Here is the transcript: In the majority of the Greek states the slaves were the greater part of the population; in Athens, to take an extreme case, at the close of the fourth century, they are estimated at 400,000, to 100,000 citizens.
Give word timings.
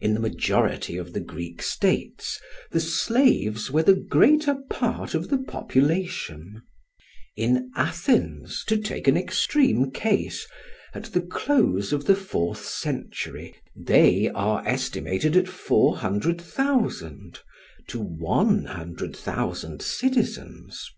In 0.00 0.14
the 0.14 0.20
majority 0.20 0.96
of 0.96 1.12
the 1.12 1.20
Greek 1.20 1.60
states 1.60 2.40
the 2.70 2.80
slaves 2.80 3.70
were 3.70 3.82
the 3.82 3.94
greater 3.94 4.54
part 4.54 5.12
of 5.14 5.28
the 5.28 5.36
population; 5.36 6.62
in 7.36 7.70
Athens, 7.76 8.64
to 8.68 8.78
take 8.78 9.06
an 9.06 9.18
extreme 9.18 9.90
case, 9.90 10.46
at 10.94 11.12
the 11.12 11.20
close 11.20 11.92
of 11.92 12.06
the 12.06 12.16
fourth 12.16 12.64
century, 12.64 13.54
they 13.76 14.30
are 14.30 14.62
estimated 14.66 15.36
at 15.36 15.46
400,000, 15.46 17.40
to 17.88 18.00
100,000 18.00 19.82
citizens. 19.82 20.90